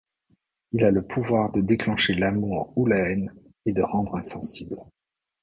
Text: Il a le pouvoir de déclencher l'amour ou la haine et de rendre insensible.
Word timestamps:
Il 0.71 0.83
a 0.83 0.89
le 0.89 1.05
pouvoir 1.05 1.51
de 1.51 1.61
déclencher 1.61 2.15
l'amour 2.15 2.73
ou 2.75 2.87
la 2.87 3.07
haine 3.11 3.31
et 3.67 3.71
de 3.71 3.83
rendre 3.83 4.15
insensible. 4.15 4.77